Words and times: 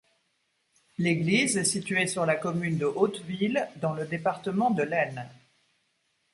L'église 0.97 1.57
est 1.57 1.63
située 1.63 2.07
sur 2.07 2.25
la 2.25 2.33
commune 2.33 2.79
de 2.79 2.87
Hauteville, 2.87 3.69
dans 3.75 3.93
le 3.93 4.07
département 4.07 4.71
de 4.71 4.81
l'Aisne. 4.81 5.29